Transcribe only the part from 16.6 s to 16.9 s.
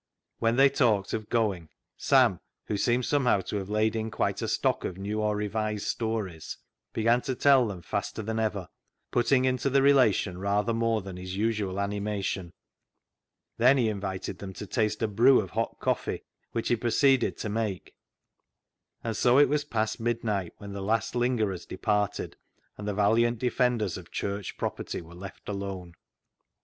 he